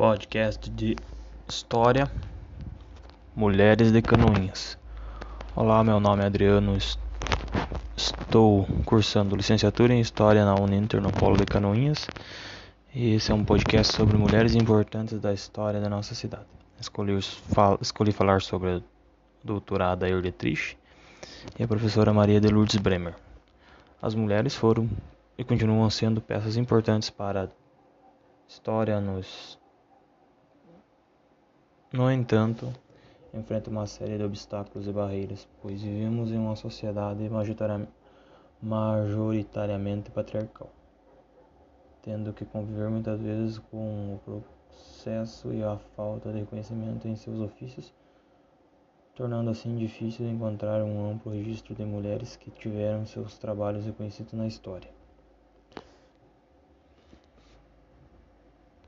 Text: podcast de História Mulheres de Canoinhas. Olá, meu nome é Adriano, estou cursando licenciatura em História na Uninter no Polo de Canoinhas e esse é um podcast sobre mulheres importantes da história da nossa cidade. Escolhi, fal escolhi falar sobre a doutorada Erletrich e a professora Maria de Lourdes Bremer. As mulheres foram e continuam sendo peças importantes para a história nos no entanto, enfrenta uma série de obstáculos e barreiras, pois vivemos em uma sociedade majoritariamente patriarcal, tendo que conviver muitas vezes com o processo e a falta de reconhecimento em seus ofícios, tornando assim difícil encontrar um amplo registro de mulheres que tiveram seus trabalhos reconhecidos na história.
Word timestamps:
podcast 0.00 0.70
de 0.70 0.96
História 1.46 2.10
Mulheres 3.36 3.92
de 3.92 4.00
Canoinhas. 4.00 4.78
Olá, 5.54 5.84
meu 5.84 6.00
nome 6.00 6.22
é 6.22 6.26
Adriano, 6.26 6.78
estou 7.94 8.66
cursando 8.86 9.36
licenciatura 9.36 9.92
em 9.92 10.00
História 10.00 10.42
na 10.42 10.54
Uninter 10.54 11.02
no 11.02 11.12
Polo 11.12 11.36
de 11.36 11.44
Canoinhas 11.44 12.08
e 12.94 13.12
esse 13.12 13.30
é 13.30 13.34
um 13.34 13.44
podcast 13.44 13.94
sobre 13.94 14.16
mulheres 14.16 14.54
importantes 14.54 15.20
da 15.20 15.34
história 15.34 15.82
da 15.82 15.90
nossa 15.90 16.14
cidade. 16.14 16.46
Escolhi, 16.80 17.20
fal 17.20 17.78
escolhi 17.82 18.10
falar 18.10 18.40
sobre 18.40 18.76
a 18.76 18.80
doutorada 19.44 20.08
Erletrich 20.08 20.78
e 21.58 21.62
a 21.62 21.68
professora 21.68 22.10
Maria 22.10 22.40
de 22.40 22.48
Lourdes 22.48 22.78
Bremer. 22.78 23.16
As 24.00 24.14
mulheres 24.14 24.54
foram 24.54 24.88
e 25.36 25.44
continuam 25.44 25.90
sendo 25.90 26.22
peças 26.22 26.56
importantes 26.56 27.10
para 27.10 27.44
a 27.44 27.48
história 28.48 28.98
nos 28.98 29.59
no 31.92 32.08
entanto, 32.08 32.72
enfrenta 33.34 33.68
uma 33.68 33.84
série 33.84 34.16
de 34.16 34.22
obstáculos 34.22 34.86
e 34.86 34.92
barreiras, 34.92 35.48
pois 35.60 35.82
vivemos 35.82 36.30
em 36.30 36.38
uma 36.38 36.54
sociedade 36.54 37.28
majoritariamente 38.62 40.08
patriarcal, 40.12 40.70
tendo 42.00 42.32
que 42.32 42.44
conviver 42.44 42.88
muitas 42.88 43.20
vezes 43.20 43.58
com 43.58 44.14
o 44.14 44.20
processo 44.24 45.52
e 45.52 45.64
a 45.64 45.76
falta 45.96 46.30
de 46.30 46.38
reconhecimento 46.38 47.08
em 47.08 47.16
seus 47.16 47.40
ofícios, 47.40 47.92
tornando 49.16 49.50
assim 49.50 49.76
difícil 49.76 50.28
encontrar 50.28 50.84
um 50.84 51.10
amplo 51.10 51.32
registro 51.32 51.74
de 51.74 51.84
mulheres 51.84 52.36
que 52.36 52.52
tiveram 52.52 53.04
seus 53.04 53.36
trabalhos 53.36 53.84
reconhecidos 53.84 54.34
na 54.34 54.46
história. 54.46 54.99